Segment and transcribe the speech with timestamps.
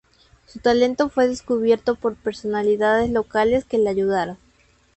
[0.47, 4.39] Su talento fue descubierto por personalidades locales que le ayudaron.